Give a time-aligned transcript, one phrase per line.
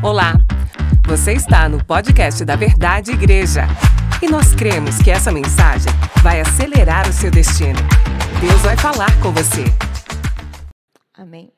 [0.00, 0.34] Olá,
[1.08, 3.62] você está no podcast da Verdade Igreja
[4.22, 5.90] e nós cremos que essa mensagem
[6.22, 7.80] vai acelerar o seu destino.
[8.40, 9.64] Deus vai falar com você.
[11.12, 11.52] Amém.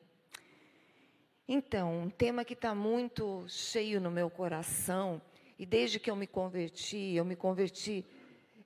[1.47, 5.21] Então, um tema que está muito cheio no meu coração,
[5.59, 8.03] e desde que eu me converti, eu me converti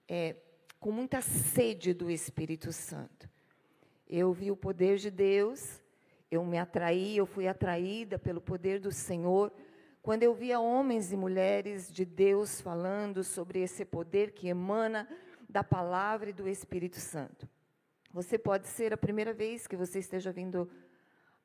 [0.07, 0.37] é,
[0.79, 3.29] com muita sede do Espírito Santo.
[4.07, 5.81] Eu vi o poder de Deus,
[6.31, 9.51] eu me atraí, eu fui atraída pelo poder do Senhor,
[10.05, 15.09] quando eu via homens e mulheres de Deus falando sobre esse poder que emana
[15.49, 17.49] da palavra e do Espírito Santo.
[18.11, 20.69] Você pode ser a primeira vez que você esteja vindo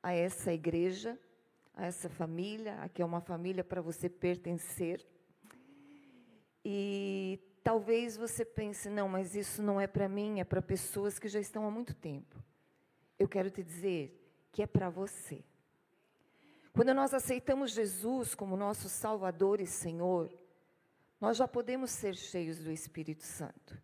[0.03, 1.19] a essa igreja,
[1.73, 5.03] a essa família, aqui é uma família para você pertencer.
[6.63, 11.27] E talvez você pense, não, mas isso não é para mim, é para pessoas que
[11.27, 12.35] já estão há muito tempo.
[13.17, 15.43] Eu quero te dizer que é para você.
[16.73, 20.31] Quando nós aceitamos Jesus como nosso Salvador e Senhor,
[21.19, 23.77] nós já podemos ser cheios do Espírito Santo.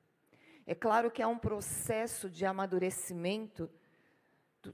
[0.65, 3.69] É claro que há um processo de amadurecimento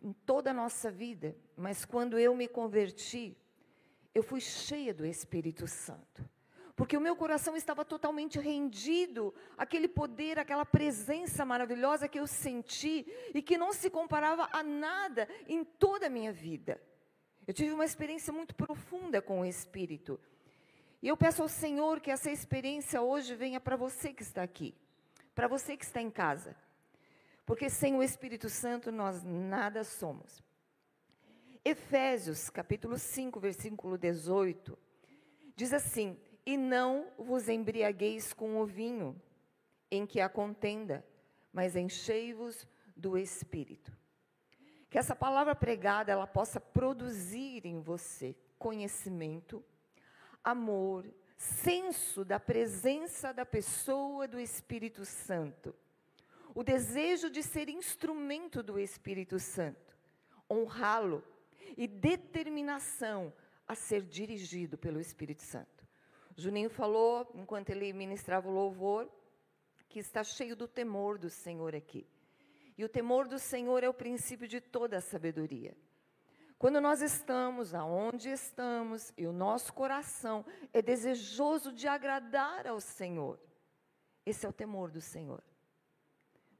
[0.01, 3.35] em toda a nossa vida, mas quando eu me converti,
[4.13, 6.23] eu fui cheia do Espírito Santo.
[6.75, 13.05] Porque o meu coração estava totalmente rendido àquele poder, àquela presença maravilhosa que eu senti
[13.33, 16.79] e que não se comparava a nada em toda a minha vida.
[17.45, 20.19] Eu tive uma experiência muito profunda com o Espírito.
[21.01, 24.73] E eu peço ao Senhor que essa experiência hoje venha para você que está aqui,
[25.35, 26.55] para você que está em casa.
[27.45, 30.41] Porque sem o Espírito Santo nós nada somos.
[31.65, 34.77] Efésios, capítulo 5, versículo 18,
[35.55, 39.21] diz assim: E não vos embriagueis com o vinho,
[39.91, 41.05] em que há contenda,
[41.51, 43.91] mas enchei-vos do Espírito.
[44.93, 49.65] Que essa palavra pregada ela possa produzir em você conhecimento,
[50.43, 55.73] amor, senso da presença da pessoa do Espírito Santo.
[56.53, 59.97] O desejo de ser instrumento do Espírito Santo,
[60.47, 61.23] honrá-lo
[61.75, 63.33] e determinação
[63.67, 65.87] a ser dirigido pelo Espírito Santo.
[66.37, 69.09] Juninho falou, enquanto ele ministrava o louvor,
[69.89, 72.05] que está cheio do temor do Senhor aqui.
[72.77, 75.75] E o temor do Senhor é o princípio de toda a sabedoria.
[76.57, 83.39] Quando nós estamos aonde estamos e o nosso coração é desejoso de agradar ao Senhor,
[84.25, 85.43] esse é o temor do Senhor.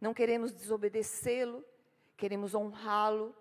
[0.01, 1.63] Não queremos desobedecê-lo,
[2.17, 3.33] queremos honrá-lo,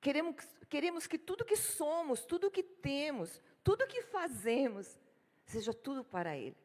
[0.00, 0.34] queremos,
[0.68, 4.98] queremos que tudo que somos, tudo que temos, tudo que fazemos,
[5.44, 6.56] seja tudo para Ele.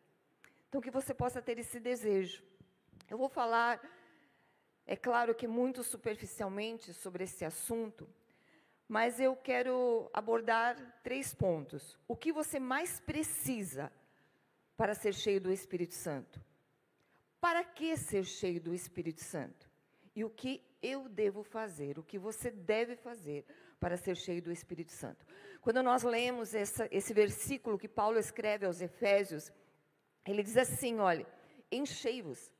[0.68, 2.44] Então, que você possa ter esse desejo.
[3.09, 3.80] Eu vou falar
[4.91, 8.09] é claro que muito superficialmente sobre esse assunto,
[8.90, 11.97] mas eu quero abordar três pontos.
[12.09, 13.90] O que você mais precisa
[14.75, 16.44] para ser cheio do Espírito Santo?
[17.40, 19.72] Para que ser cheio do Espírito Santo?
[20.13, 23.46] E o que eu devo fazer, o que você deve fazer
[23.79, 25.25] para ser cheio do Espírito Santo?
[25.62, 29.53] Quando nós lemos essa, esse versículo que Paulo escreve aos Efésios,
[30.25, 31.25] ele diz assim: olha,
[31.72, 32.52] enchei-vos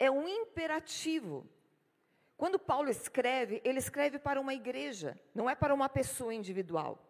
[0.00, 1.46] é um imperativo.
[2.36, 7.06] Quando Paulo escreve, ele escreve para uma igreja, não é para uma pessoa individual.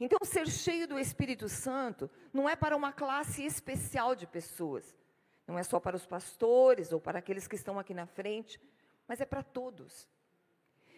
[0.00, 4.96] Então, ser cheio do Espírito Santo não é para uma classe especial de pessoas.
[5.44, 8.60] Não é só para os pastores ou para aqueles que estão aqui na frente,
[9.08, 10.06] mas é para todos.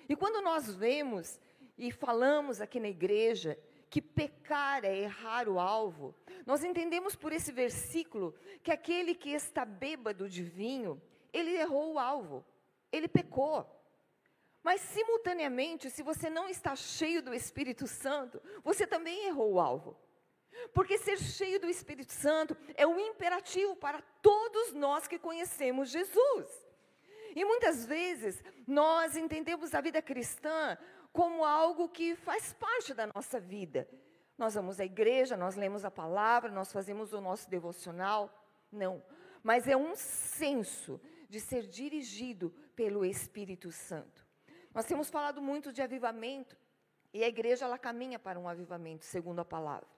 [0.07, 1.41] E quando nós vemos
[1.79, 3.59] e falamos aqui na igreja
[3.89, 6.15] que pecar é errar o alvo,
[6.45, 11.01] nós entendemos por esse versículo que aquele que está bêbado de vinho,
[11.33, 12.45] ele errou o alvo,
[12.93, 13.67] ele pecou.
[14.63, 19.97] Mas, simultaneamente, se você não está cheio do Espírito Santo, você também errou o alvo.
[20.75, 26.49] Porque ser cheio do Espírito Santo é um imperativo para todos nós que conhecemos Jesus.
[27.35, 30.77] E muitas vezes nós entendemos a vida cristã
[31.13, 33.89] como algo que faz parte da nossa vida.
[34.37, 38.33] Nós vamos à igreja, nós lemos a palavra, nós fazemos o nosso devocional.
[38.71, 39.03] Não.
[39.43, 41.01] Mas é um senso
[41.31, 44.27] de ser dirigido pelo Espírito Santo.
[44.75, 46.57] Nós temos falado muito de avivamento
[47.15, 49.89] e a igreja ela caminha para um avivamento, segundo a palavra.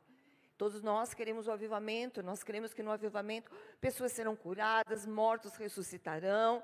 [0.58, 3.50] Todos nós queremos o avivamento, nós queremos que no avivamento
[3.80, 6.62] pessoas serão curadas, mortos ressuscitarão,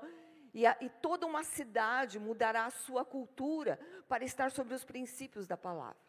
[0.53, 5.47] e, a, e toda uma cidade mudará a sua cultura para estar sobre os princípios
[5.47, 5.99] da palavra.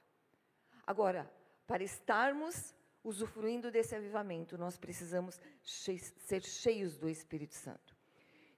[0.87, 1.31] Agora,
[1.67, 8.00] para estarmos usufruindo desse avivamento, nós precisamos che ser cheios do Espírito Santo.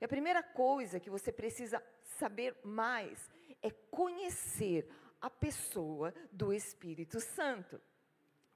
[0.03, 1.81] E a primeira coisa que você precisa
[2.19, 3.31] saber mais
[3.63, 4.91] é conhecer
[5.21, 7.81] a pessoa do Espírito Santo.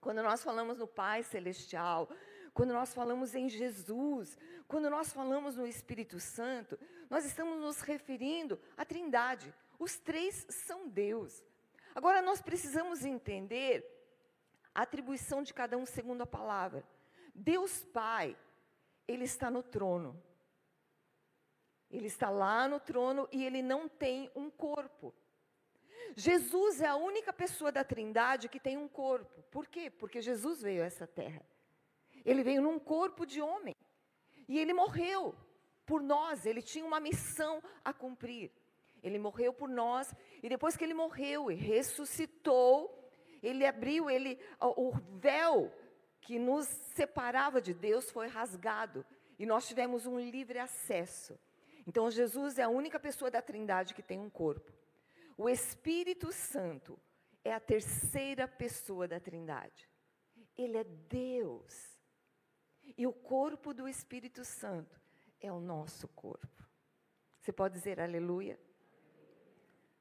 [0.00, 2.10] Quando nós falamos no Pai Celestial,
[2.52, 6.76] quando nós falamos em Jesus, quando nós falamos no Espírito Santo,
[7.08, 9.54] nós estamos nos referindo à Trindade.
[9.78, 11.44] Os três são Deus.
[11.94, 13.86] Agora nós precisamos entender
[14.74, 16.84] a atribuição de cada um segundo a palavra.
[17.32, 18.36] Deus Pai,
[19.06, 20.20] ele está no trono.
[21.90, 25.14] Ele está lá no trono e ele não tem um corpo.
[26.14, 29.42] Jesus é a única pessoa da Trindade que tem um corpo.
[29.50, 29.90] Por quê?
[29.90, 31.44] Porque Jesus veio a essa terra.
[32.24, 33.74] Ele veio num corpo de homem.
[34.48, 35.34] E ele morreu
[35.84, 38.50] por nós, ele tinha uma missão a cumprir.
[39.02, 40.12] Ele morreu por nós
[40.42, 43.08] e depois que ele morreu e ressuscitou,
[43.42, 45.72] ele abriu, ele o véu
[46.20, 49.06] que nos separava de Deus foi rasgado
[49.38, 51.38] e nós tivemos um livre acesso.
[51.86, 54.72] Então Jesus é a única pessoa da Trindade que tem um corpo.
[55.36, 56.98] O Espírito Santo
[57.44, 59.88] é a terceira pessoa da Trindade.
[60.56, 61.96] Ele é Deus.
[62.96, 65.00] E o corpo do Espírito Santo
[65.40, 66.64] é o nosso corpo.
[67.40, 68.58] Você pode dizer aleluia?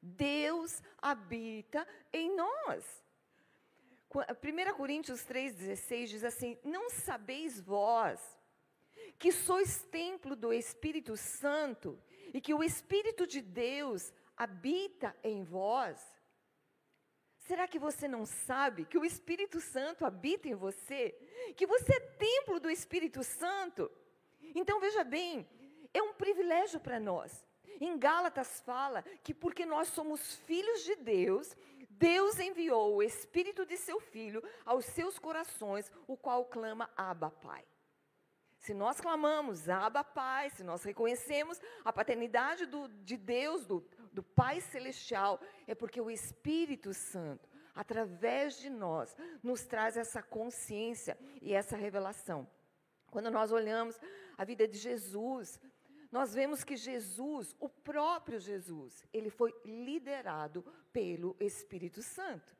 [0.02, 3.04] Deus habita em nós.
[4.10, 8.20] 1 Coríntios 3,16 diz assim: Não sabeis vós
[9.18, 12.00] que sois templo do Espírito Santo
[12.34, 16.00] e que o Espírito de Deus habita em vós?
[17.38, 21.16] Será que você não sabe que o Espírito Santo habita em você?
[21.56, 23.92] Que você é templo do Espírito Santo?
[24.56, 25.48] Então veja bem,
[25.94, 27.46] é um privilégio para nós.
[27.80, 31.56] Em Gálatas fala que porque nós somos filhos de Deus,
[31.90, 37.64] Deus enviou o Espírito de seu Filho aos seus corações, o qual clama Abba Pai.
[38.66, 44.24] Se nós clamamos Abba Pai, se nós reconhecemos a paternidade do, de Deus, do, do
[44.24, 51.54] Pai Celestial, é porque o Espírito Santo, através de nós, nos traz essa consciência e
[51.54, 52.50] essa revelação.
[53.12, 54.00] Quando nós olhamos
[54.36, 55.62] a vida de Jesus,
[56.12, 62.58] nós vemos que Jesus, o próprio Jesus, ele foi liderado pelo Espírito Santo.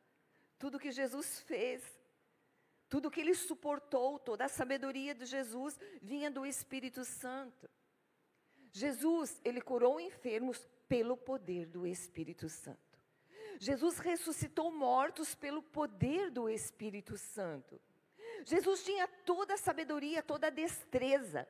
[0.60, 1.95] Tudo que Jesus fez,
[2.90, 7.70] tudo que ele suportou, toda a sabedoria de Jesus vinha do Espírito Santo.
[8.72, 12.80] Jesus, ele curou enfermos pelo poder do Espírito Santo.
[13.60, 17.80] Jesus ressuscitou mortos pelo poder do Espírito Santo.
[18.46, 21.48] Jesus tinha toda a sabedoria, toda a destreza,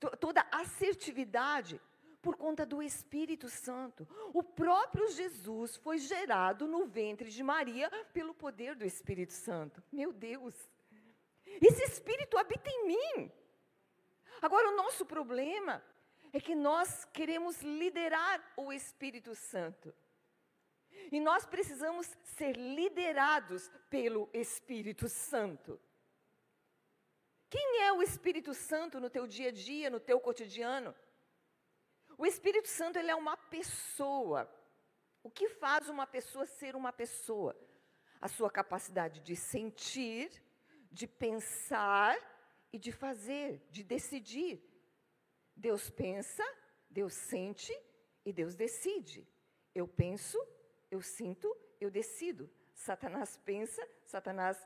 [0.00, 1.80] to toda a assertividade
[2.24, 4.08] por conta do Espírito Santo.
[4.32, 9.82] O próprio Jesus foi gerado no ventre de Maria pelo poder do Espírito Santo.
[9.92, 10.54] Meu Deus!
[11.60, 13.32] Esse Espírito habita em mim.
[14.40, 15.84] Agora, o nosso problema
[16.32, 19.94] é que nós queremos liderar o Espírito Santo.
[21.12, 25.78] E nós precisamos ser liderados pelo Espírito Santo.
[27.50, 30.94] Quem é o Espírito Santo no teu dia a dia, no teu cotidiano?
[32.16, 34.48] O Espírito Santo ele é uma pessoa.
[35.22, 37.56] O que faz uma pessoa ser uma pessoa?
[38.20, 40.30] A sua capacidade de sentir,
[40.90, 42.16] de pensar
[42.72, 44.62] e de fazer, de decidir.
[45.56, 46.44] Deus pensa,
[46.88, 47.72] Deus sente
[48.24, 49.26] e Deus decide.
[49.74, 50.38] Eu penso,
[50.90, 52.50] eu sinto, eu decido.
[52.74, 54.58] Satanás pensa, Satanás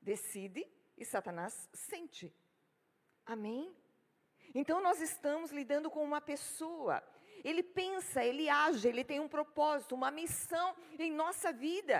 [0.00, 2.34] decide e Satanás sente.
[3.24, 3.74] Amém?
[4.60, 7.02] Então nós estamos lidando com uma pessoa.
[7.48, 11.96] Ele pensa, ele age, ele tem um propósito, uma missão em nossa vida.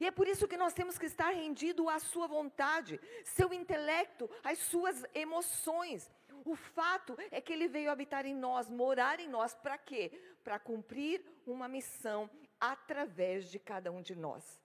[0.00, 4.30] E é por isso que nós temos que estar rendido à sua vontade, seu intelecto,
[4.42, 6.10] às suas emoções,
[6.44, 10.10] o fato é que ele veio habitar em nós, morar em nós, para quê?
[10.42, 14.60] Para cumprir uma missão através de cada um de nós.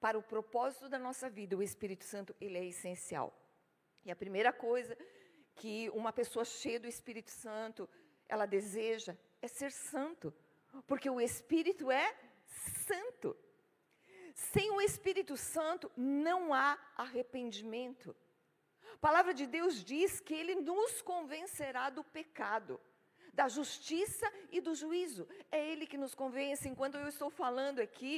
[0.00, 3.32] Para o propósito da nossa vida, o Espírito Santo, ele é essencial.
[4.04, 4.96] E a primeira coisa
[5.54, 7.88] que uma pessoa cheia do Espírito Santo,
[8.28, 10.32] ela deseja é ser santo,
[10.86, 12.14] porque o Espírito é
[12.86, 13.36] santo.
[14.34, 18.16] Sem o Espírito Santo não há arrependimento.
[18.94, 22.80] A palavra de Deus diz que Ele nos convencerá do pecado,
[23.32, 25.28] da justiça e do juízo.
[25.52, 26.68] É Ele que nos convence.
[26.68, 28.16] Enquanto eu estou falando aqui,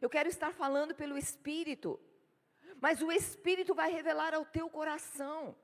[0.00, 2.00] eu quero estar falando pelo Espírito.
[2.80, 5.56] Mas o Espírito vai revelar ao teu coração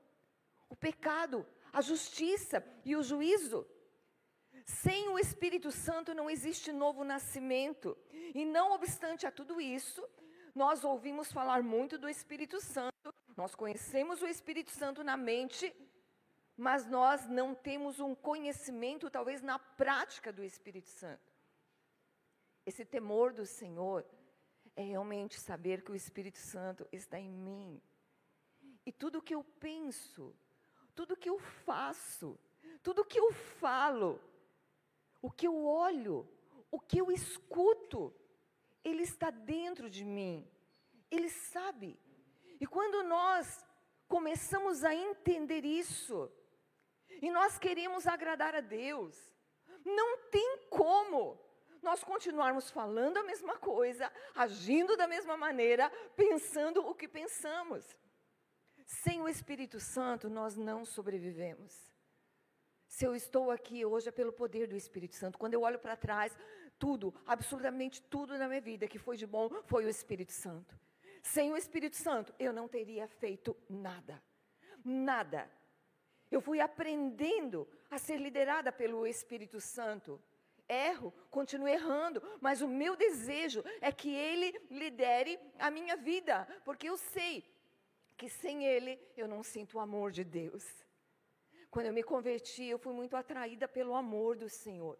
[0.69, 3.65] o pecado, a justiça e o juízo.
[4.65, 7.97] Sem o Espírito Santo não existe novo nascimento.
[8.11, 10.07] E não obstante a tudo isso,
[10.53, 15.73] nós ouvimos falar muito do Espírito Santo, nós conhecemos o Espírito Santo na mente,
[16.57, 21.31] mas nós não temos um conhecimento, talvez, na prática do Espírito Santo.
[22.65, 24.05] Esse temor do Senhor
[24.75, 27.81] é realmente saber que o Espírito Santo está em mim.
[28.85, 30.35] E tudo que eu penso,
[30.99, 32.37] tudo que eu faço,
[32.83, 34.21] tudo que eu falo,
[35.21, 36.27] o que eu olho,
[36.69, 38.13] o que eu escuto,
[38.83, 40.45] ele está dentro de mim.
[41.09, 41.97] Ele sabe.
[42.59, 43.65] E quando nós
[44.09, 46.29] começamos a entender isso,
[47.21, 49.15] e nós queremos agradar a Deus,
[49.85, 51.39] não tem como
[51.81, 57.85] nós continuarmos falando a mesma coisa, agindo da mesma maneira, pensando o que pensamos.
[58.89, 61.93] Sem o Espírito Santo, nós não sobrevivemos.
[62.87, 65.37] Se eu estou aqui hoje é pelo poder do Espírito Santo.
[65.37, 66.35] Quando eu olho para trás,
[66.79, 70.75] tudo, absolutamente tudo na minha vida que foi de bom foi o Espírito Santo.
[71.21, 74.19] Sem o Espírito Santo, eu não teria feito nada.
[74.83, 75.47] Nada.
[76.31, 80.19] Eu fui aprendendo a ser liderada pelo Espírito Santo.
[80.67, 86.89] Erro, continuo errando, mas o meu desejo é que Ele lidere a minha vida, porque
[86.89, 87.58] eu sei
[88.19, 90.65] que sem Ele eu não sinto o amor de Deus.
[91.71, 94.95] Quando eu me converti, eu fui muito atraída pelo amor do Senhor.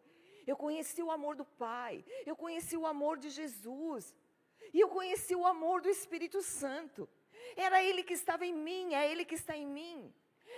[0.47, 1.93] Eu conheci o amor do Pai,
[2.25, 4.15] eu conheci o amor de Jesus,
[4.73, 7.09] e eu conheci o amor do Espírito Santo.
[7.55, 10.13] Era Ele que estava em mim, é Ele que está em mim.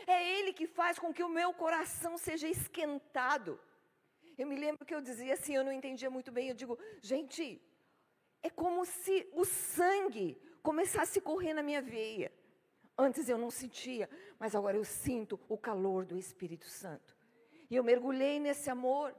[0.05, 3.59] É Ele que faz com que o meu coração seja esquentado.
[4.37, 6.49] Eu me lembro que eu dizia assim, eu não entendia muito bem.
[6.49, 7.61] Eu digo, gente,
[8.43, 10.27] é como se o sangue
[10.61, 12.31] começasse a correr na minha veia.
[12.97, 17.15] Antes eu não sentia, mas agora eu sinto o calor do Espírito Santo.
[17.69, 19.15] E eu mergulhei nesse amor.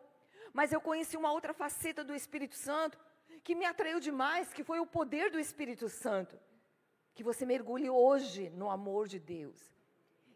[0.53, 2.99] Mas eu conheci uma outra faceta do Espírito Santo
[3.43, 6.39] que me atraiu demais, que foi o poder do Espírito Santo.
[7.15, 9.59] Que você mergulhe hoje no amor de Deus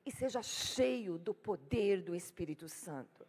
[0.05, 3.27] e seja cheio do poder do Espírito Santo.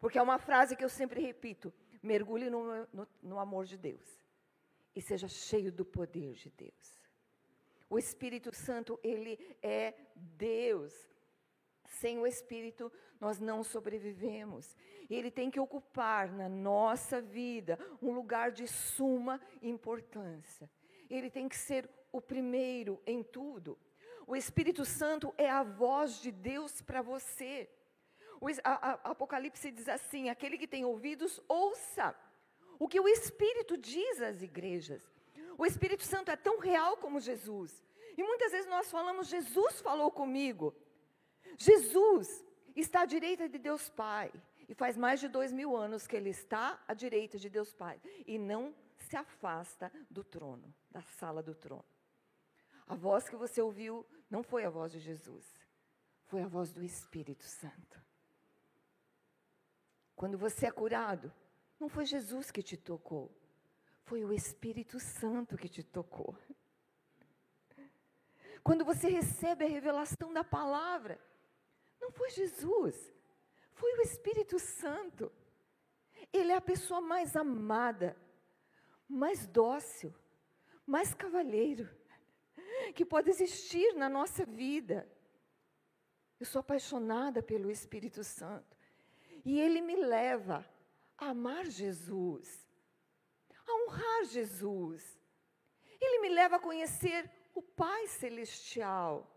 [0.00, 1.72] Porque é uma frase que eu sempre repito:
[2.02, 4.24] mergulhe no, no, no amor de Deus
[4.94, 7.03] e seja cheio do poder de Deus.
[7.94, 10.92] O Espírito Santo, ele é Deus.
[11.86, 14.76] Sem o Espírito, nós não sobrevivemos.
[15.08, 20.68] Ele tem que ocupar na nossa vida um lugar de suma importância.
[21.08, 23.78] Ele tem que ser o primeiro em tudo.
[24.26, 27.70] O Espírito Santo é a voz de Deus para você.
[28.40, 28.48] O
[29.04, 32.12] Apocalipse diz assim: aquele que tem ouvidos, ouça
[32.76, 35.13] o que o Espírito diz às igrejas.
[35.56, 37.82] O Espírito Santo é tão real como Jesus.
[38.16, 40.74] E muitas vezes nós falamos, Jesus falou comigo.
[41.56, 42.44] Jesus
[42.74, 44.32] está à direita de Deus Pai.
[44.68, 48.00] E faz mais de dois mil anos que ele está à direita de Deus Pai.
[48.26, 51.84] E não se afasta do trono, da sala do trono.
[52.86, 55.44] A voz que você ouviu não foi a voz de Jesus,
[56.26, 58.02] foi a voz do Espírito Santo.
[60.14, 61.32] Quando você é curado,
[61.78, 63.34] não foi Jesus que te tocou,
[64.04, 66.36] foi o Espírito Santo que te tocou.
[68.62, 71.20] Quando você recebe a revelação da palavra,
[72.00, 73.12] não foi Jesus,
[73.72, 75.30] foi o Espírito Santo.
[76.32, 78.16] Ele é a pessoa mais amada,
[79.08, 80.14] mais dócil,
[80.86, 81.88] mais cavalheiro
[82.94, 85.08] que pode existir na nossa vida.
[86.38, 88.76] Eu sou apaixonada pelo Espírito Santo.
[89.44, 90.66] E ele me leva
[91.16, 92.63] a amar Jesus,
[93.66, 95.18] a honrar Jesus.
[96.00, 99.30] Ele me leva a conhecer o Pai Celestial.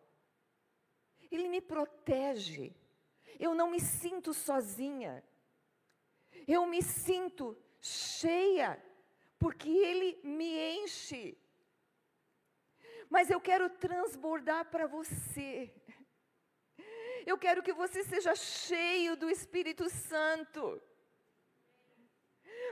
[1.31, 2.73] Ele me protege.
[3.39, 5.23] Eu não me sinto sozinha.
[6.47, 8.81] Eu me sinto cheia,
[9.37, 11.37] porque Ele me enche.
[13.09, 15.73] Mas eu quero transbordar para você.
[17.25, 20.81] Eu quero que você seja cheio do Espírito Santo.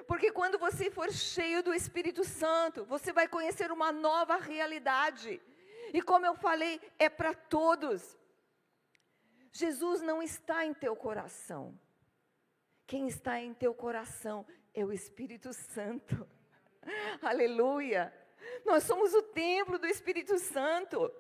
[0.08, 5.42] Porque quando você for cheio do Espírito Santo, você vai conhecer uma nova realidade.
[5.94, 8.18] E como eu falei, é para todos.
[9.52, 11.80] Jesus não está em teu coração.
[12.86, 16.28] Quem está em teu coração é o Espírito Santo.
[17.22, 18.14] Aleluia.
[18.66, 21.12] Nós somos o templo do Espírito Santo.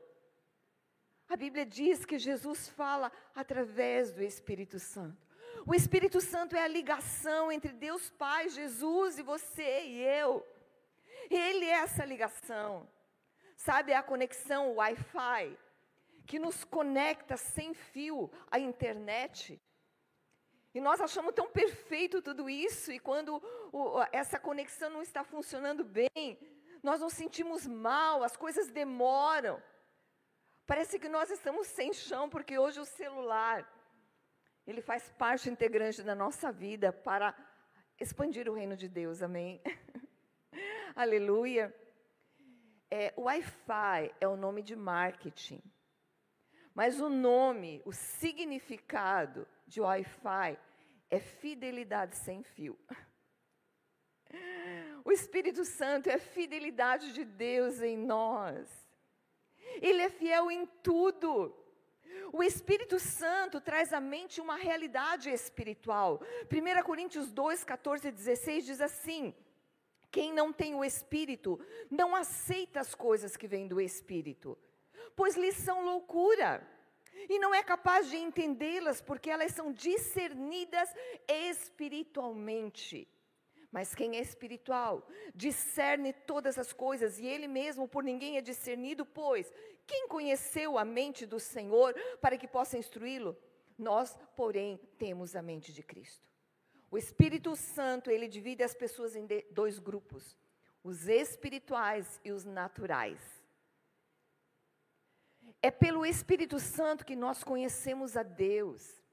[1.28, 5.25] A Bíblia diz que Jesus fala através do Espírito Santo.
[5.68, 10.46] O Espírito Santo é a ligação entre Deus Pai, Jesus e você e eu.
[11.28, 12.88] Ele é essa ligação.
[13.58, 15.58] Sabe a conexão Wi-Fi
[16.28, 19.60] que nos conecta sem fio à internet?
[20.72, 23.42] E nós achamos tão perfeito tudo isso, e quando
[23.72, 26.38] o, essa conexão não está funcionando bem,
[26.84, 29.60] nós nos sentimos mal, as coisas demoram.
[30.68, 33.68] Parece que nós estamos sem chão, porque hoje o celular,
[34.66, 37.36] ele faz parte integrante da nossa vida para
[38.00, 39.62] expandir o reino de Deus, amém?
[40.96, 41.74] Aleluia.
[42.90, 45.62] É, Wi-Fi é o nome de marketing.
[46.74, 50.58] Mas o nome, o significado de Wi-Fi
[51.10, 52.78] é fidelidade sem fio.
[55.06, 58.68] O Espírito Santo é a fidelidade de Deus em nós.
[59.80, 61.56] Ele é fiel em tudo.
[62.32, 66.22] O Espírito Santo traz à mente uma realidade espiritual.
[66.52, 69.34] 1 Coríntios 2, 14 e 16 diz assim:
[70.12, 71.60] Quem não tem o Espírito
[71.90, 74.58] não aceita as coisas que vêm do Espírito,
[75.16, 76.68] pois lhes são loucura
[77.30, 80.94] e não é capaz de entendê-las porque elas são discernidas
[81.28, 83.08] espiritualmente.
[83.72, 89.06] Mas quem é espiritual discerne todas as coisas e ele mesmo por ninguém é discernido,
[89.06, 89.52] pois
[89.88, 93.38] quem conheceu a mente do Senhor para que possa instruí-lo?
[93.78, 96.26] Nós, porém, temos a mente de Cristo.
[96.90, 100.38] O Espírito Santo, ele divide as pessoas em dois grupos:
[100.84, 103.20] os espirituais e os naturais.
[105.62, 109.04] É pelo Espírito Santo que nós conhecemos a Deus.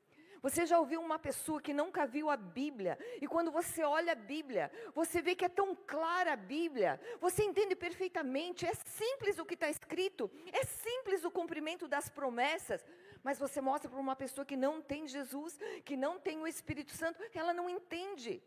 [0.42, 4.16] Você já ouviu uma pessoa que nunca viu a Bíblia, e quando você olha a
[4.16, 9.46] Bíblia, você vê que é tão clara a Bíblia, você entende perfeitamente, é simples o
[9.46, 12.84] que está escrito, é simples o cumprimento das promessas,
[13.22, 16.90] mas você mostra para uma pessoa que não tem Jesus, que não tem o Espírito
[16.90, 18.42] Santo, ela não entende.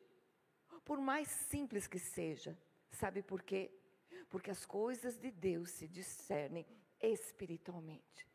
[0.84, 2.58] Por mais simples que seja,
[2.92, 3.72] sabe por quê?
[4.30, 6.66] Porque as coisas de Deus se discernem
[7.00, 8.35] espiritualmente.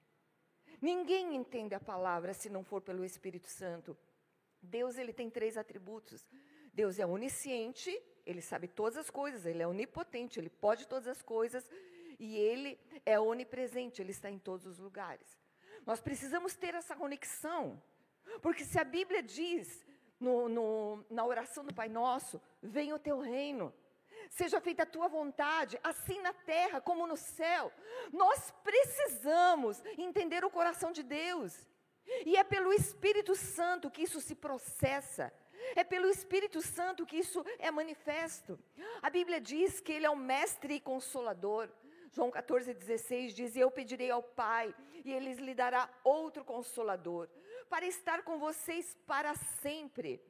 [0.81, 3.97] Ninguém entende a palavra se não for pelo Espírito Santo.
[4.63, 6.27] Deus ele tem três atributos.
[6.73, 7.91] Deus é onisciente,
[8.25, 11.69] ele sabe todas as coisas, ele é onipotente, ele pode todas as coisas
[12.19, 15.39] e ele é onipresente, ele está em todos os lugares.
[15.85, 17.83] Nós precisamos ter essa conexão,
[18.41, 19.85] porque se a Bíblia diz
[20.19, 23.73] no, no, na oração do Pai Nosso, venha o teu reino,
[24.31, 27.71] seja feita a tua vontade, assim na terra como no céu.
[28.13, 31.69] Nós precisamos entender o coração de Deus.
[32.25, 35.33] E é pelo Espírito Santo que isso se processa.
[35.77, 38.59] É pelo Espírito Santo que isso é manifesto.
[39.03, 41.69] A Bíblia diz que Ele é o mestre e consolador.
[42.13, 47.29] João 14, 16 diz: Eu pedirei ao Pai, e Ele lhe dará outro consolador,
[47.69, 50.21] para estar com vocês para sempre.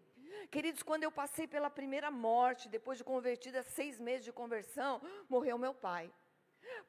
[0.50, 5.58] Queridos, quando eu passei pela primeira morte, depois de convertida, seis meses de conversão, morreu
[5.58, 6.12] meu pai.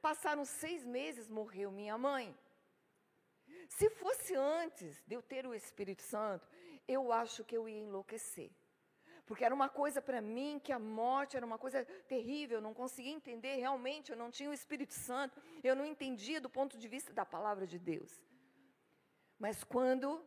[0.01, 2.35] Passaram seis meses, morreu minha mãe.
[3.69, 6.47] Se fosse antes de eu ter o Espírito Santo,
[6.87, 8.51] eu acho que eu ia enlouquecer.
[9.25, 12.73] Porque era uma coisa para mim que a morte era uma coisa terrível, eu não
[12.73, 16.87] conseguia entender realmente, eu não tinha o Espírito Santo, eu não entendia do ponto de
[16.87, 18.21] vista da palavra de Deus.
[19.39, 20.23] Mas quando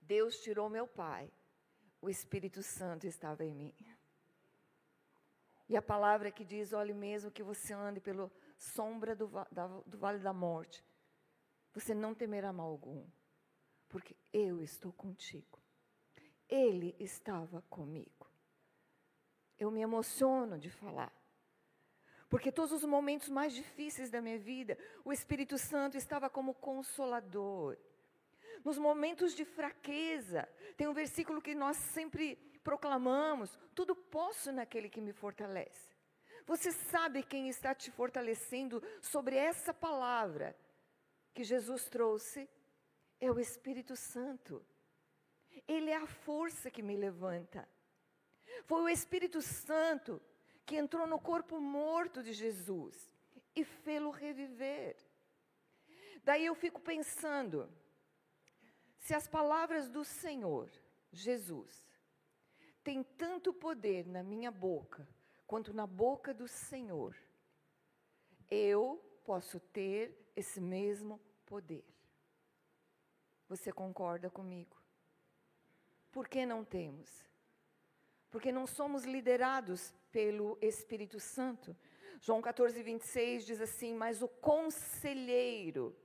[0.00, 1.30] Deus tirou meu pai,
[2.00, 3.74] o Espírito Santo estava em mim.
[5.68, 9.98] E a palavra que diz: olhe mesmo que você ande pela sombra do, da, do
[9.98, 10.84] vale da morte,
[11.72, 13.04] você não temerá mal algum,
[13.88, 15.60] porque eu estou contigo.
[16.48, 18.30] Ele estava comigo.
[19.58, 21.12] Eu me emociono de falar.
[22.28, 27.76] Porque todos os momentos mais difíceis da minha vida, o Espírito Santo estava como consolador
[28.64, 30.48] nos momentos de fraqueza.
[30.76, 35.94] Tem um versículo que nós sempre proclamamos: tudo posso naquele que me fortalece.
[36.46, 40.56] Você sabe quem está te fortalecendo sobre essa palavra
[41.34, 42.48] que Jesus trouxe?
[43.20, 44.64] É o Espírito Santo.
[45.66, 47.68] Ele é a força que me levanta.
[48.64, 50.20] Foi o Espírito Santo
[50.64, 53.10] que entrou no corpo morto de Jesus
[53.54, 54.96] e fê-lo reviver.
[56.22, 57.72] Daí eu fico pensando,
[59.06, 60.68] se as palavras do Senhor,
[61.12, 61.86] Jesus,
[62.82, 65.08] têm tanto poder na minha boca
[65.46, 67.16] quanto na boca do Senhor,
[68.50, 71.84] eu posso ter esse mesmo poder.
[73.48, 74.76] Você concorda comigo?
[76.10, 77.08] Por que não temos?
[78.28, 81.76] Porque não somos liderados pelo Espírito Santo.
[82.20, 85.96] João 14, 26 diz assim: Mas o conselheiro,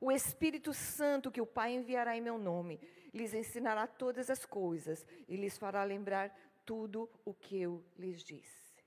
[0.00, 2.80] o Espírito Santo que o Pai enviará em meu nome,
[3.12, 8.84] lhes ensinará todas as coisas e lhes fará lembrar tudo o que eu lhes disse.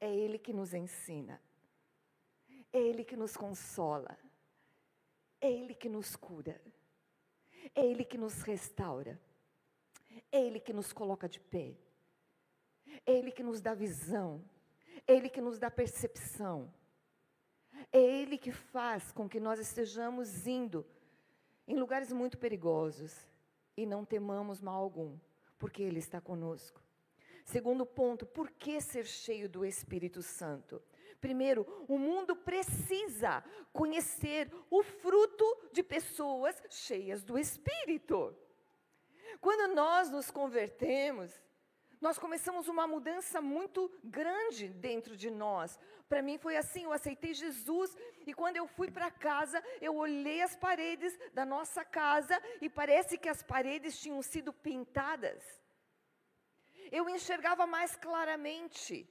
[0.00, 1.40] É Ele que nos ensina,
[2.72, 4.18] é Ele que nos consola,
[5.40, 6.60] é Ele que nos cura,
[7.74, 9.20] é Ele que nos restaura,
[10.32, 11.76] é Ele que nos coloca de pé,
[13.06, 14.44] é Ele que nos dá visão,
[15.06, 16.72] é Ele que nos dá percepção.
[17.92, 20.86] É Ele que faz com que nós estejamos indo
[21.66, 23.26] em lugares muito perigosos
[23.76, 25.18] e não temamos mal algum,
[25.58, 26.80] porque Ele está conosco.
[27.44, 30.82] Segundo ponto, por que ser cheio do Espírito Santo?
[31.20, 38.36] Primeiro, o mundo precisa conhecer o fruto de pessoas cheias do Espírito.
[39.40, 41.32] Quando nós nos convertemos,
[42.00, 45.78] nós começamos uma mudança muito grande dentro de nós.
[46.08, 50.40] Para mim foi assim, eu aceitei Jesus e quando eu fui para casa, eu olhei
[50.42, 55.42] as paredes da nossa casa e parece que as paredes tinham sido pintadas.
[56.92, 59.08] Eu enxergava mais claramente.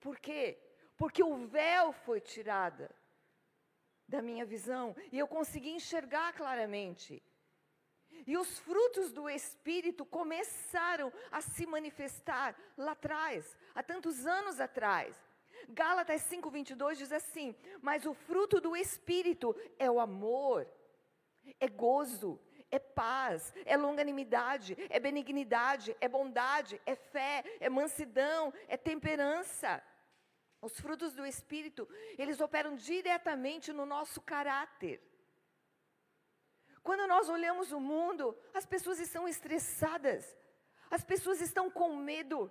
[0.00, 0.58] Por quê?
[0.96, 2.88] Porque o véu foi tirado
[4.08, 7.22] da minha visão e eu consegui enxergar claramente.
[8.26, 15.16] E os frutos do Espírito começaram a se manifestar lá atrás, há tantos anos atrás.
[15.68, 20.66] Gálatas 5:22 diz assim: "Mas o fruto do espírito é o amor,
[21.60, 28.76] é gozo, é paz, é longanimidade, é benignidade, é bondade, é fé, é mansidão, é
[28.76, 29.82] temperança."
[30.60, 35.02] Os frutos do espírito, eles operam diretamente no nosso caráter.
[36.82, 40.36] Quando nós olhamos o mundo, as pessoas estão estressadas,
[40.90, 42.50] as pessoas estão com medo,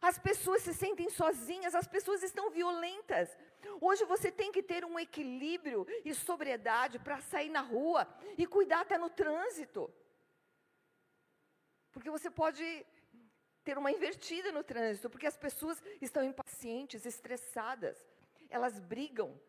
[0.00, 3.36] as pessoas se sentem sozinhas, as pessoas estão violentas.
[3.80, 8.80] Hoje você tem que ter um equilíbrio e sobriedade para sair na rua e cuidar
[8.80, 9.92] até no trânsito.
[11.92, 12.64] Porque você pode
[13.62, 18.04] ter uma invertida no trânsito, porque as pessoas estão impacientes, estressadas,
[18.50, 19.40] elas brigam,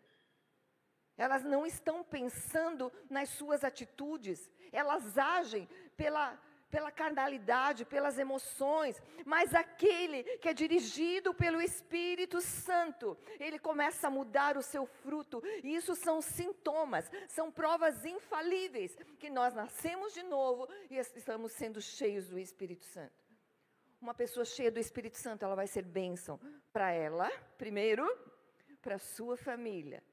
[1.18, 6.40] elas não estão pensando nas suas atitudes, elas agem pela,
[6.72, 14.12] pela carnalidade, pelas emoções, mas aquele que é dirigido pelo Espírito Santo, ele começa a
[14.12, 20.24] mudar o seu fruto, e isso são sintomas, são provas infalíveis que nós nascemos de
[20.24, 23.24] novo e estamos sendo cheios do Espírito Santo.
[24.02, 26.38] Uma pessoa cheia do Espírito Santo, ela vai ser bênção
[26.74, 28.06] para ela, primeiro,
[28.82, 30.04] para sua família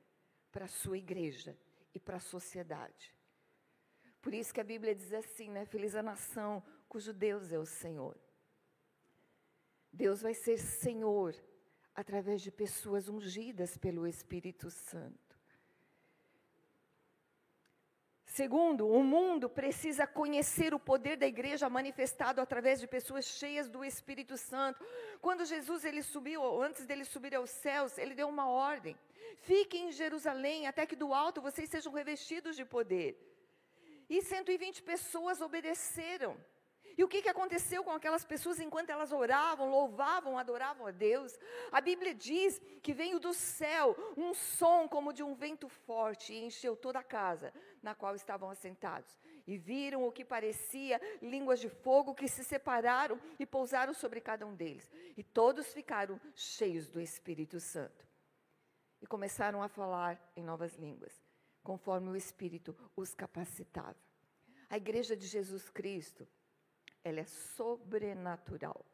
[0.51, 1.57] para a sua igreja
[1.95, 3.15] e para a sociedade.
[4.21, 5.65] Por isso que a Bíblia diz assim, né?
[5.65, 8.17] Feliz a nação cujo Deus é o Senhor.
[9.93, 11.35] Deus vai ser Senhor
[11.95, 15.31] através de pessoas ungidas pelo Espírito Santo.
[18.25, 23.85] Segundo, o mundo precisa conhecer o poder da igreja manifestado através de pessoas cheias do
[23.85, 24.85] Espírito Santo.
[25.21, 28.97] Quando Jesus ele subiu, antes dele subir aos céus, ele deu uma ordem:
[29.39, 33.19] Fiquem em Jerusalém até que do alto vocês sejam revestidos de poder.
[34.09, 36.37] E 120 pessoas obedeceram.
[36.99, 41.39] E o que, que aconteceu com aquelas pessoas enquanto elas oravam, louvavam, adoravam a Deus?
[41.73, 46.45] A Bíblia diz que veio do céu um som como de um vento forte e
[46.45, 49.19] encheu toda a casa na qual estavam assentados.
[49.47, 54.47] E viram o que parecia línguas de fogo que se separaram e pousaram sobre cada
[54.47, 54.91] um deles.
[55.17, 58.10] E todos ficaram cheios do Espírito Santo.
[59.01, 61.23] E começaram a falar em novas línguas,
[61.63, 63.97] conforme o Espírito os capacitava.
[64.69, 66.29] A igreja de Jesus Cristo
[67.03, 68.85] ela é sobrenatural.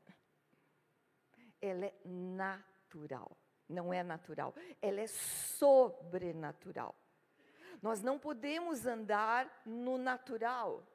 [1.61, 3.37] Ela é natural.
[3.69, 4.55] Não é natural.
[4.81, 6.95] Ela é sobrenatural.
[7.83, 10.87] Nós não podemos andar no natural.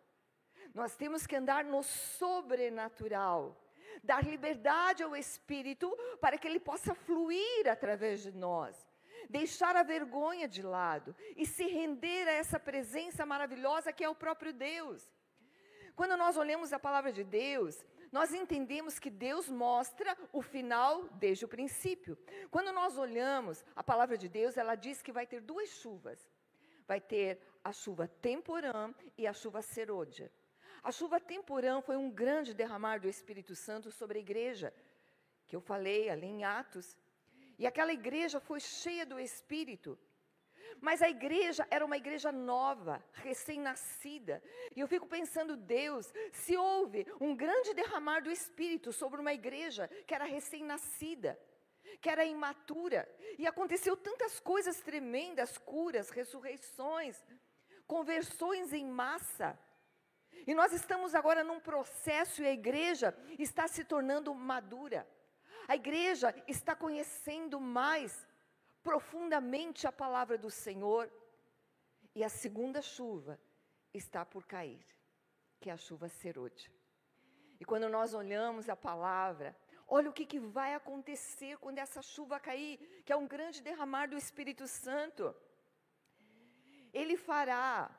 [0.73, 3.57] Nós temos que andar no sobrenatural.
[4.03, 8.87] Dar liberdade ao Espírito para que ele possa fluir através de nós.
[9.29, 14.15] Deixar a vergonha de lado e se render a essa presença maravilhosa que é o
[14.15, 15.09] próprio Deus.
[15.95, 21.45] Quando nós olhamos a palavra de Deus, nós entendemos que Deus mostra o final desde
[21.45, 22.17] o princípio.
[22.49, 26.19] Quando nós olhamos a palavra de Deus, ela diz que vai ter duas chuvas.
[26.85, 30.31] Vai ter a chuva temporã e a chuva serôdia.
[30.83, 34.73] A chuva temporã foi um grande derramar do Espírito Santo sobre a igreja,
[35.45, 36.97] que eu falei ali em Atos.
[37.61, 39.95] E aquela igreja foi cheia do Espírito.
[40.79, 44.41] Mas a igreja era uma igreja nova, recém-nascida.
[44.75, 49.87] E eu fico pensando, Deus, se houve um grande derramar do Espírito sobre uma igreja
[50.07, 51.39] que era recém-nascida,
[52.01, 57.15] que era imatura, e aconteceu tantas coisas tremendas curas, ressurreições,
[57.85, 59.55] conversões em massa.
[60.47, 65.07] E nós estamos agora num processo e a igreja está se tornando madura.
[65.67, 68.27] A igreja está conhecendo mais
[68.83, 71.11] profundamente a palavra do Senhor,
[72.13, 73.39] e a segunda chuva
[73.93, 74.85] está por cair,
[75.59, 76.71] que é a chuva serôdia.
[77.59, 79.55] E quando nós olhamos a palavra,
[79.87, 84.07] olha o que, que vai acontecer quando essa chuva cair, que é um grande derramar
[84.07, 85.35] do Espírito Santo.
[86.91, 87.89] Ele fará,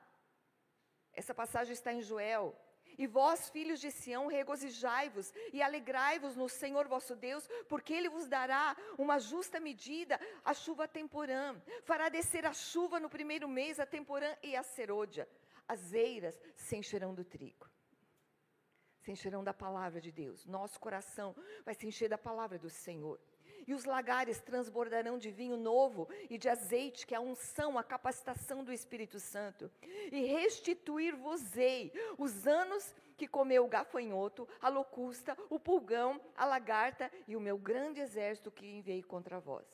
[1.12, 2.55] essa passagem está em Joel,
[2.98, 8.26] E vós, filhos de Sião, regozijai-vos e alegrai-vos no Senhor vosso Deus, porque Ele vos
[8.26, 11.61] dará uma justa medida, a chuva temporã.
[11.85, 15.28] Fará descer a chuva no primeiro mês, a temporã e a serôdia.
[15.66, 17.68] As eiras se encherão do trigo.
[19.00, 20.46] Se encherão da palavra de Deus.
[20.46, 23.20] Nosso coração vai se encher da palavra do Senhor.
[23.66, 27.85] E os lagares transbordarão de vinho novo e de azeite, que é a unção, a
[27.85, 29.70] capacitação do Espírito Santo.
[30.11, 37.37] E restituir-vos-ei os anos que comeu o gafanhoto, a locusta, o pulgão, a lagarta e
[37.37, 39.66] o meu grande exército que enviei contra vós.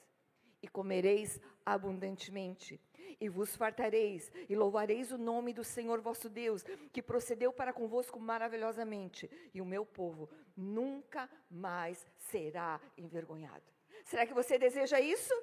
[0.60, 2.80] E comereis abundantemente,
[3.20, 8.18] e vos fartareis, e louvareis o nome do Senhor vosso Deus, que procedeu para convosco
[8.20, 13.77] maravilhosamente, e o meu povo nunca mais será envergonhado.
[14.10, 15.34] Será que você deseja isso?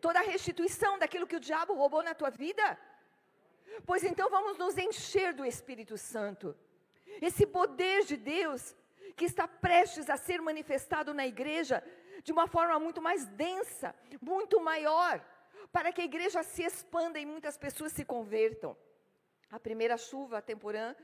[0.00, 2.66] Toda a restituição daquilo que o diabo roubou na tua vida?
[3.86, 6.56] Pois então vamos nos encher do Espírito Santo.
[7.28, 8.74] Esse poder de Deus
[9.16, 11.76] que está prestes a ser manifestado na igreja
[12.24, 15.24] de uma forma muito mais densa, muito maior,
[15.70, 18.76] para que a igreja se expanda e muitas pessoas se convertam.
[19.48, 20.96] A primeira chuva temporã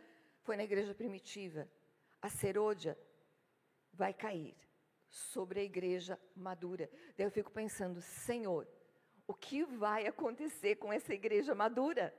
[0.42, 1.68] foi na igreja primitiva.
[2.20, 2.98] A serôdia
[3.92, 4.56] vai cair
[5.08, 6.90] sobre a igreja madura.
[7.16, 8.66] Daí eu fico pensando, Senhor,
[9.26, 12.14] o que vai acontecer com essa igreja madura?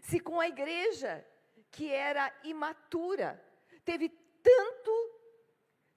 [0.00, 1.24] Se com a igreja
[1.70, 3.42] que era imatura,
[3.84, 4.08] teve
[4.42, 5.20] tanto,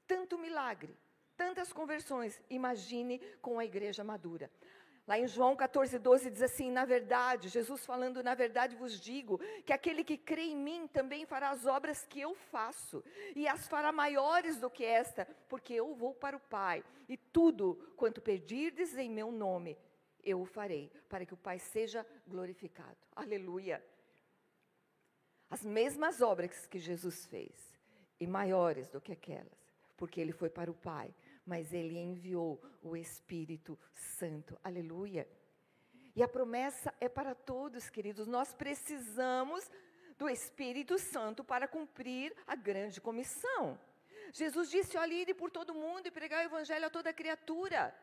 [0.06, 0.96] tanto milagre,
[1.36, 4.50] tantas conversões, imagine com a igreja madura.
[5.08, 9.40] Lá em João 14, 12 diz assim: Na verdade, Jesus falando, na verdade vos digo,
[9.64, 13.04] que aquele que crê em mim também fará as obras que eu faço,
[13.36, 17.76] e as fará maiores do que esta, porque eu vou para o Pai, e tudo
[17.96, 19.78] quanto pedirdes em meu nome,
[20.24, 22.98] eu o farei, para que o Pai seja glorificado.
[23.16, 23.84] Aleluia.
[25.52, 27.54] As mesmas obras que Jesus fez,
[28.20, 31.14] e maiores do que aquelas, porque ele foi para o Pai
[31.46, 34.58] mas ele enviou o Espírito Santo.
[34.64, 35.28] Aleluia.
[36.16, 38.26] E a promessa é para todos, queridos.
[38.26, 39.70] Nós precisamos
[40.18, 43.78] do Espírito Santo para cumprir a grande comissão.
[44.32, 47.94] Jesus disse: olhe, por todo mundo e pregar o evangelho a toda criatura.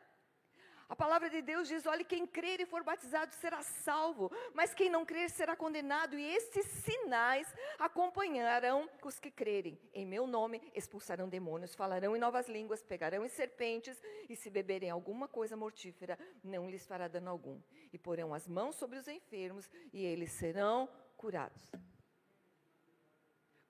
[0.88, 4.90] A palavra de Deus diz: olhe, quem crer e for batizado será salvo, mas quem
[4.90, 9.80] não crer será condenado, e esses sinais acompanharão os que crerem.
[9.94, 14.90] Em meu nome expulsarão demônios, falarão em novas línguas, pegarão em serpentes, e se beberem
[14.90, 17.60] alguma coisa mortífera, não lhes fará dano algum.
[17.92, 21.70] E porão as mãos sobre os enfermos, e eles serão curados.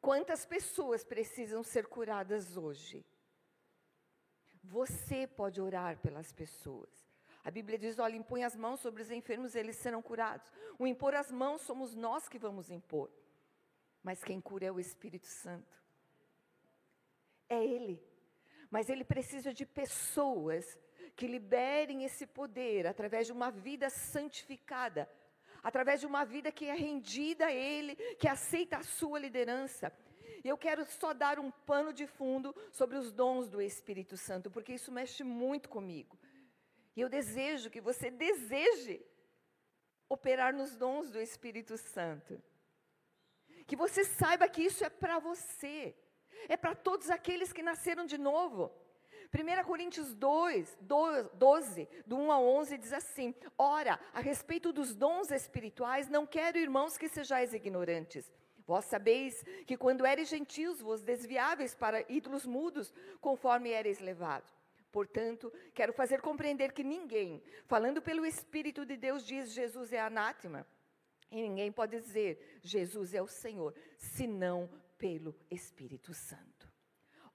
[0.01, 3.07] Quantas pessoas precisam ser curadas hoje?
[4.65, 7.02] Você pode orar pelas pessoas.
[7.45, 10.51] A Bíblia diz: olha, impõe as mãos sobre os enfermos, eles serão curados.
[10.79, 13.11] O impor as mãos somos nós que vamos impor.
[14.03, 15.81] Mas quem cura é o Espírito Santo.
[17.49, 18.03] É Ele.
[18.71, 20.79] Mas Ele precisa de pessoas
[21.15, 25.09] que liberem esse poder através de uma vida santificada,
[25.63, 29.93] através de uma vida que é rendida a Ele, que aceita a sua liderança.
[30.45, 34.51] E eu quero só dar um pano de fundo sobre os dons do Espírito Santo,
[34.51, 36.19] porque isso mexe muito comigo.
[36.95, 39.05] E eu desejo que você deseje
[40.09, 42.43] operar nos dons do Espírito Santo.
[43.67, 45.95] Que você saiba que isso é para você.
[46.49, 48.71] É para todos aqueles que nasceram de novo.
[49.33, 55.31] 1 Coríntios 2, 12, do 1 ao 11, diz assim: Ora, a respeito dos dons
[55.31, 58.31] espirituais, não quero, irmãos, que sejais ignorantes.
[58.67, 64.62] Vós sabeis que quando eres gentios, vos desviáveis para ídolos mudos, conforme eres levados.
[64.93, 70.67] Portanto, quero fazer compreender que ninguém, falando pelo Espírito de Deus, diz Jesus é anátema.
[71.31, 76.71] E ninguém pode dizer Jesus é o Senhor, senão pelo Espírito Santo.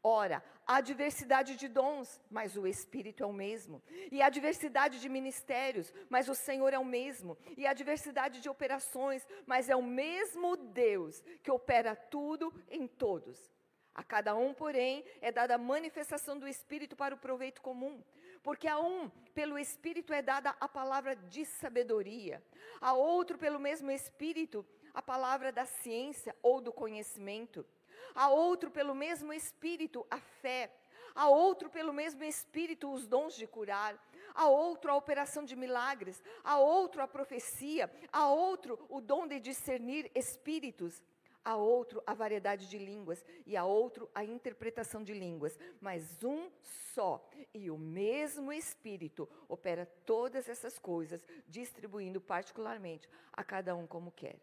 [0.04, 3.82] Ora, há diversidade de dons, mas o Espírito é o mesmo.
[4.12, 7.36] E há diversidade de ministérios, mas o Senhor é o mesmo.
[7.58, 13.52] E há diversidade de operações, mas é o mesmo Deus que opera tudo em todos.
[13.98, 18.04] A cada um, porém, é dada a manifestação do Espírito para o proveito comum.
[18.44, 22.42] Porque a um, pelo Espírito, é dada a palavra de sabedoria,
[22.80, 27.66] a outro, pelo mesmo Espírito, a palavra da ciência ou do conhecimento,
[28.14, 30.72] a outro, pelo mesmo Espírito, a fé,
[31.16, 34.00] a outro, pelo mesmo Espírito, os dons de curar,
[34.36, 39.40] a outro, a operação de milagres, a outro, a profecia, a outro, o dom de
[39.40, 41.02] discernir espíritos
[41.48, 46.52] a outro a variedade de línguas e a outro a interpretação de línguas, mas um
[46.62, 54.12] só e o mesmo Espírito opera todas essas coisas, distribuindo particularmente a cada um como
[54.12, 54.38] quer.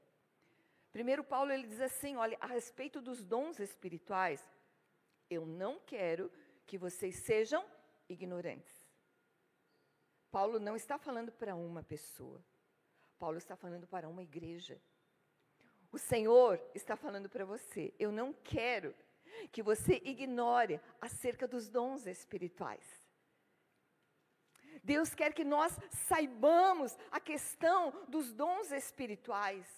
[0.93, 4.43] Primeiro Paulo ele diz assim, olha, a respeito dos dons espirituais,
[5.29, 6.33] eu não quero
[6.65, 7.63] que vocês sejam
[8.09, 8.73] ignorantes.
[10.31, 12.43] Paulo não está falando para uma pessoa.
[13.19, 14.81] Paulo está falando para uma igreja.
[15.95, 17.95] O Senhor está falando para você.
[18.01, 18.93] Eu não quero
[19.53, 22.85] que você ignore acerca dos dons espirituais.
[24.83, 25.79] Deus quer que nós
[26.09, 29.69] saibamos a questão dos dons espirituais.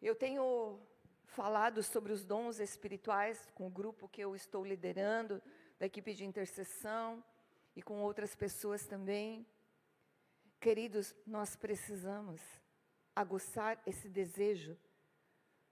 [0.00, 0.80] Eu tenho
[1.26, 5.42] falado sobre os dons espirituais com o grupo que eu estou liderando,
[5.78, 7.22] da equipe de intercessão
[7.76, 9.46] e com outras pessoas também.
[10.58, 12.59] Queridos, nós precisamos
[13.20, 14.78] aguçar esse desejo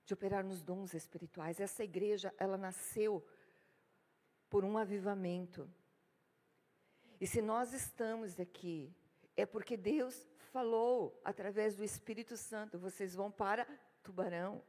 [0.04, 1.60] de operar nos dons espirituais.
[1.60, 3.26] Essa igreja, ela nasceu
[4.48, 5.70] por um avivamento.
[7.20, 8.94] E se nós estamos aqui,
[9.36, 13.66] é porque Deus falou através do Espírito Santo: vocês vão para
[14.02, 14.64] Tubarão.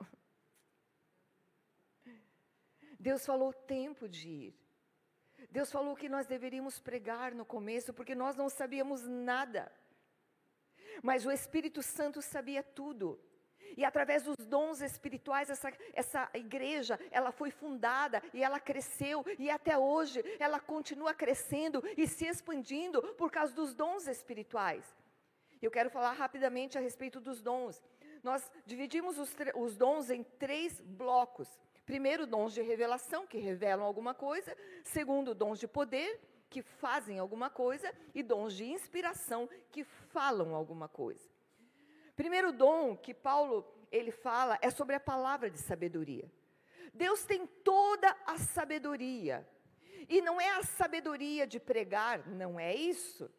[3.00, 4.60] Deus falou o tempo de ir.
[5.50, 9.72] Deus falou que nós deveríamos pregar no começo, porque nós não sabíamos nada.
[11.01, 13.19] Mas o Espírito Santo sabia tudo.
[13.77, 19.23] E através dos dons espirituais, essa, essa igreja, ela foi fundada e ela cresceu.
[19.38, 24.85] E até hoje, ela continua crescendo e se expandindo por causa dos dons espirituais.
[25.62, 27.81] Eu quero falar rapidamente a respeito dos dons.
[28.23, 31.47] Nós dividimos os, os dons em três blocos.
[31.85, 34.55] Primeiro, dons de revelação, que revelam alguma coisa.
[34.83, 37.93] Segundo, dons de poder, que fazem alguma coisa.
[38.13, 41.29] E dons de inspiração, que falam alguma coisa.
[42.15, 46.29] Primeiro dom que Paulo ele fala é sobre a palavra de sabedoria.
[46.93, 49.47] Deus tem toda a sabedoria.
[50.07, 53.29] E não é a sabedoria de pregar, não é isso.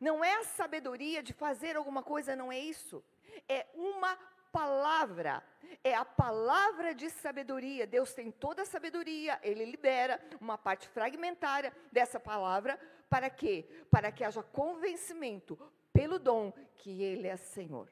[0.00, 3.02] Não é a sabedoria de fazer alguma coisa, não é isso.
[3.48, 4.18] É uma
[4.56, 5.42] palavra,
[5.84, 7.86] é a palavra de sabedoria.
[7.86, 13.68] Deus tem toda a sabedoria, ele libera uma parte fragmentária dessa palavra para quê?
[13.90, 15.58] Para que haja convencimento
[15.92, 17.86] pelo dom que ele é Senhor.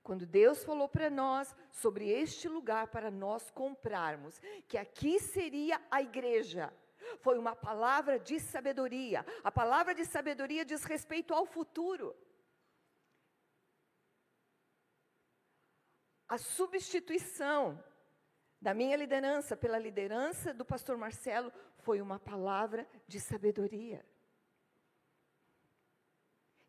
[0.00, 6.00] Quando Deus falou para nós sobre este lugar para nós comprarmos, que aqui seria a
[6.00, 6.72] igreja,
[7.20, 9.26] foi uma palavra de sabedoria.
[9.42, 12.14] A palavra de sabedoria diz respeito ao futuro.
[16.30, 17.82] A substituição
[18.62, 24.06] da minha liderança pela liderança do pastor Marcelo foi uma palavra de sabedoria.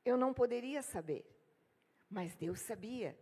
[0.04, 1.24] Eu não poderia saber,
[2.10, 3.16] mas Deus sabia.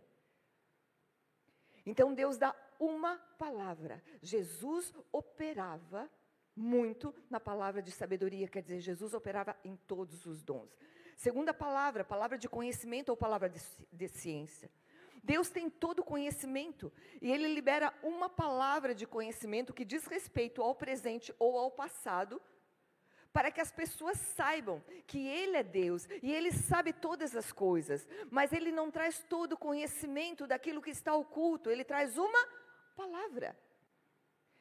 [1.84, 4.02] Então Deus dá uma palavra.
[4.22, 6.10] Jesus operava
[6.56, 10.74] muito na palavra de sabedoria, quer dizer, Jesus operava em todos os dons.
[11.18, 13.60] Segunda palavra, palavra de conhecimento ou palavra de,
[13.92, 14.70] de ciência.
[15.22, 20.62] Deus tem todo o conhecimento e Ele libera uma palavra de conhecimento que diz respeito
[20.62, 22.40] ao presente ou ao passado,
[23.32, 28.06] para que as pessoas saibam que Ele é Deus e Ele sabe todas as coisas,
[28.30, 32.48] mas Ele não traz todo o conhecimento daquilo que está oculto, Ele traz uma
[32.96, 33.56] palavra.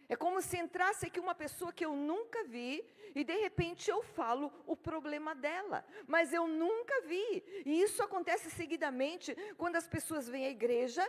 [0.10, 4.02] É como se entrasse aqui uma pessoa que eu nunca vi e de repente eu
[4.02, 7.43] falo o problema dela, mas eu nunca vi.
[7.63, 11.08] E isso acontece seguidamente quando as pessoas vêm à igreja,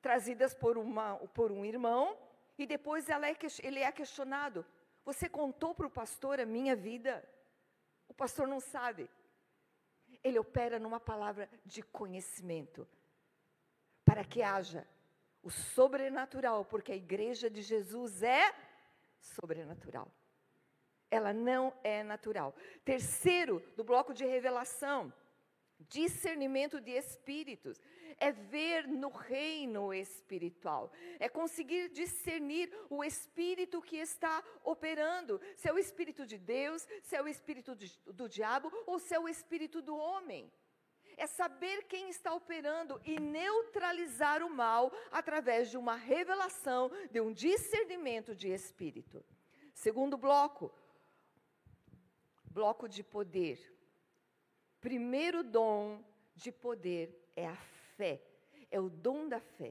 [0.00, 2.18] trazidas por, uma, por um irmão,
[2.58, 3.14] e depois é,
[3.62, 4.66] ele é questionado:
[5.04, 7.24] Você contou para o pastor a minha vida?
[8.08, 9.08] O pastor não sabe.
[10.22, 12.88] Ele opera numa palavra de conhecimento,
[14.04, 14.86] para que haja
[15.42, 18.54] o sobrenatural, porque a igreja de Jesus é
[19.20, 20.10] sobrenatural.
[21.10, 22.54] Ela não é natural.
[22.84, 25.12] Terceiro, do bloco de revelação,
[25.80, 27.80] discernimento de espíritos.
[28.18, 30.92] É ver no reino espiritual.
[31.18, 35.40] É conseguir discernir o espírito que está operando.
[35.56, 39.14] Se é o espírito de Deus, se é o espírito de, do diabo ou se
[39.14, 40.50] é o espírito do homem
[41.16, 47.32] é saber quem está operando e neutralizar o mal através de uma revelação, de um
[47.32, 49.24] discernimento de espírito.
[49.74, 50.72] Segundo bloco,
[52.44, 53.58] bloco de poder.
[54.80, 56.04] Primeiro dom
[56.34, 57.56] de poder é a
[57.96, 58.22] fé,
[58.70, 59.70] é o dom da fé.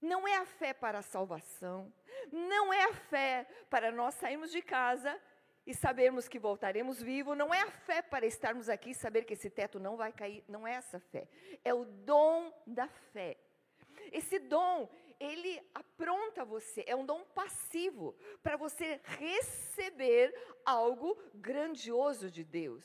[0.00, 1.92] Não é a fé para a salvação,
[2.32, 5.20] não é a fé para nós sairmos de casa
[5.66, 9.34] e sabermos que voltaremos vivos, não é a fé para estarmos aqui e saber que
[9.34, 11.28] esse teto não vai cair, não é essa fé.
[11.64, 13.36] É o dom da fé.
[14.10, 14.88] Esse dom,
[15.18, 20.34] ele apronta você, é um dom passivo para você receber
[20.64, 22.84] algo grandioso de Deus.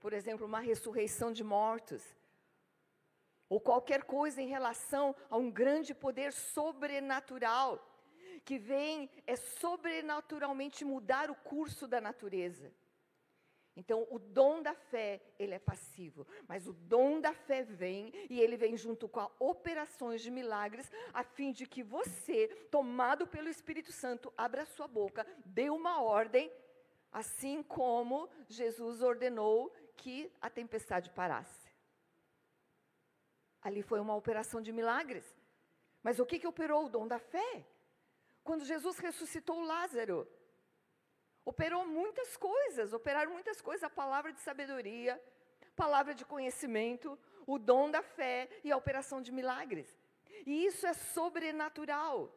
[0.00, 2.02] Por exemplo, uma ressurreição de mortos,
[3.48, 7.86] ou qualquer coisa em relação a um grande poder sobrenatural,
[8.44, 12.72] que vem é sobrenaturalmente mudar o curso da natureza.
[13.74, 18.38] Então, o dom da fé, ele é passivo, mas o dom da fé vem e
[18.38, 23.90] ele vem junto com operações de milagres, a fim de que você, tomado pelo Espírito
[23.90, 26.52] Santo, abra sua boca, dê uma ordem,
[27.10, 31.72] assim como Jesus ordenou que a tempestade parasse.
[33.62, 35.24] Ali foi uma operação de milagres.
[36.02, 37.64] Mas o que, que operou o dom da fé?
[38.42, 40.28] Quando Jesus ressuscitou Lázaro,
[41.44, 45.20] Operou muitas coisas, operaram muitas coisas, a palavra de sabedoria,
[45.74, 49.88] palavra de conhecimento, o dom da fé e a operação de milagres.
[50.46, 52.32] E isso é sobrenatural.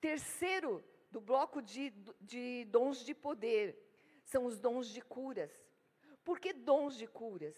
[0.00, 3.78] Terceiro do bloco de, de dons de poder
[4.24, 5.52] são os dons de curas.
[6.24, 7.54] Por que dons de curas?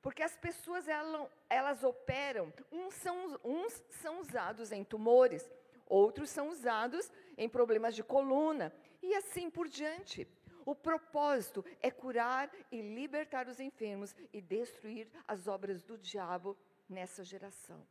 [0.00, 5.46] Porque as pessoas elas, elas operam, uns são, uns são usados em tumores,
[5.86, 8.72] outros são usados em problemas de coluna,
[9.02, 10.28] e assim por diante.
[10.64, 16.56] O propósito é curar e libertar os enfermos e destruir as obras do diabo
[16.88, 17.86] nessa geração.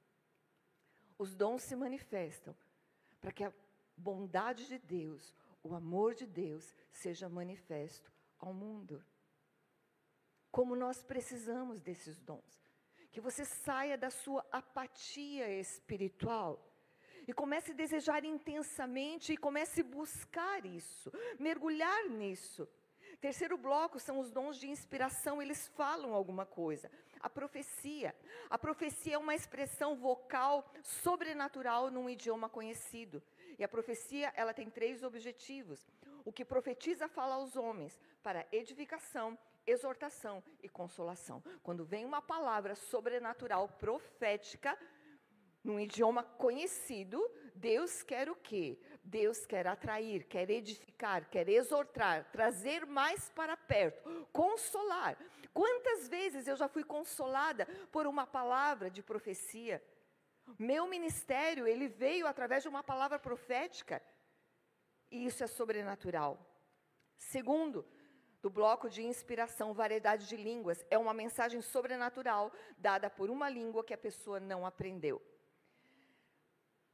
[1.17, 2.53] Os dons se manifestam
[3.21, 3.53] para que a
[3.95, 5.33] bondade de Deus,
[5.63, 9.03] o amor de Deus, seja manifesto ao mundo.
[10.51, 12.69] Como nós precisamos desses dons.
[13.09, 16.61] Que você saia da sua apatia espiritual
[17.27, 22.67] e comece a desejar intensamente e comece a buscar isso, mergulhar nisso.
[23.19, 26.91] Terceiro bloco são os dons de inspiração, eles falam alguma coisa.
[27.19, 28.15] A profecia.
[28.49, 33.23] A profecia é uma expressão vocal sobrenatural num idioma conhecido.
[33.57, 35.87] E a profecia, ela tem três objetivos.
[36.23, 41.43] O que profetiza fala aos homens para edificação, exortação e consolação.
[41.63, 44.77] Quando vem uma palavra sobrenatural profética,
[45.65, 47.19] num idioma conhecido,
[47.55, 48.77] Deus quer o quê?
[49.03, 55.17] Deus quer atrair, quer edificar, quer exortar, trazer mais para perto, consolar.
[55.51, 59.83] Quantas vezes eu já fui consolada por uma palavra de profecia?
[60.59, 64.01] Meu ministério, ele veio através de uma palavra profética.
[65.09, 66.39] E isso é sobrenatural.
[67.17, 67.83] Segundo,
[68.39, 73.83] do bloco de inspiração, variedade de línguas, é uma mensagem sobrenatural dada por uma língua
[73.83, 75.19] que a pessoa não aprendeu.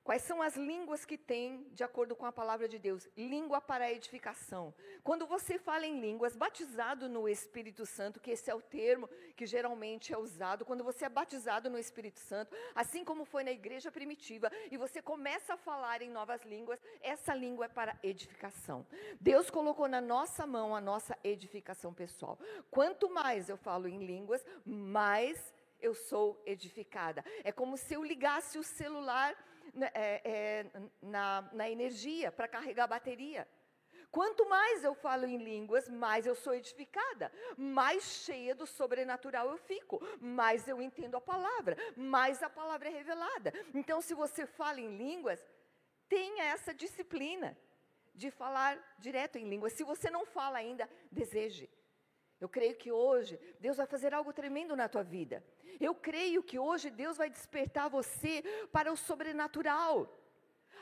[0.04, 3.08] Quais são as línguas que tem, de acordo com a palavra de Deus?
[3.16, 4.74] Língua para edificação.
[5.04, 9.46] Quando você fala em línguas, batizado no Espírito Santo, que esse é o termo que
[9.46, 13.92] geralmente é usado, quando você é batizado no Espírito Santo, assim como foi na igreja
[13.92, 18.88] primitiva, e você começa a falar em novas línguas, essa língua é para edificação.
[19.20, 22.40] Deus colocou na nossa mão a nossa edificação pessoal.
[22.72, 27.24] Quanto mais eu falo em línguas, mais eu sou edificada.
[27.44, 29.36] É como se eu ligasse o celular
[29.94, 30.66] é, é,
[31.02, 33.48] na, na energia, para carregar a bateria.
[34.12, 39.58] Quanto mais eu falo em línguas, mais eu sou edificada, mais cheia do sobrenatural eu
[39.58, 43.54] fico, mais eu entendo a palavra, mais a palavra é revelada.
[43.74, 45.42] Então, se você fala em línguas,
[46.10, 47.58] tenha essa disciplina
[48.14, 49.74] de falar direto em línguas.
[49.74, 51.70] Se você não fala ainda, deseje.
[52.42, 55.44] Eu creio que hoje Deus vai fazer algo tremendo na tua vida.
[55.80, 59.96] Eu creio que hoje Deus vai despertar você para o sobrenatural,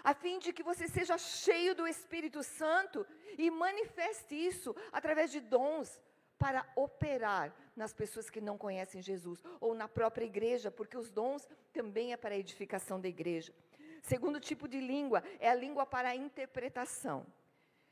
[0.01, 3.05] a fim de que você seja cheio do Espírito Santo
[3.37, 6.01] e manifeste isso através de dons
[6.37, 11.45] para operar nas pessoas que não conhecem Jesus ou na própria igreja, porque os dons
[11.73, 13.53] também é para a edificação da igreja.
[14.01, 17.25] Segundo tipo de língua é a língua para a interpretação.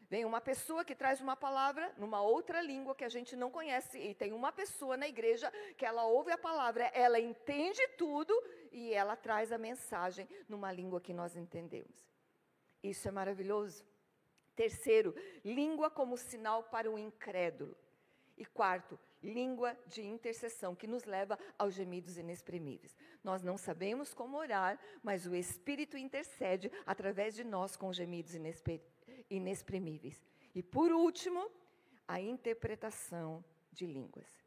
[0.10, 4.00] Vem uma pessoa que traz uma palavra numa outra língua que a gente não conhece,
[4.00, 8.34] e tem uma pessoa na igreja que ela ouve a palavra, ela entende tudo
[8.72, 12.08] e ela traz a mensagem numa língua que nós entendemos.
[12.82, 13.86] Isso é maravilhoso.
[14.56, 17.76] Terceiro, língua como sinal para o incrédulo.
[18.38, 22.96] E quarto, língua de intercessão, que nos leva aos gemidos inexprimíveis.
[23.24, 28.97] Nós não sabemos como orar, mas o Espírito intercede através de nós com gemidos inexprimíveis
[29.30, 30.26] inexprimíveis.
[30.54, 31.50] E por último,
[32.08, 34.47] a interpretação de línguas.